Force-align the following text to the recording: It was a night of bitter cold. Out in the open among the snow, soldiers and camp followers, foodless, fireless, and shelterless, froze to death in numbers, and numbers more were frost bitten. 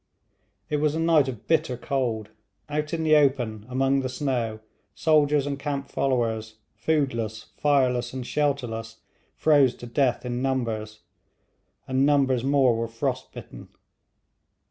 It 0.67 0.77
was 0.77 0.95
a 0.95 0.99
night 0.99 1.27
of 1.27 1.45
bitter 1.45 1.77
cold. 1.77 2.29
Out 2.67 2.91
in 2.91 3.03
the 3.03 3.15
open 3.15 3.67
among 3.69 3.99
the 3.99 4.09
snow, 4.09 4.59
soldiers 4.95 5.45
and 5.45 5.59
camp 5.59 5.89
followers, 5.91 6.55
foodless, 6.75 7.45
fireless, 7.57 8.11
and 8.11 8.25
shelterless, 8.25 8.95
froze 9.35 9.75
to 9.75 9.85
death 9.85 10.25
in 10.25 10.41
numbers, 10.41 11.01
and 11.87 12.03
numbers 12.03 12.43
more 12.43 12.75
were 12.75 12.87
frost 12.87 13.31
bitten. 13.31 13.67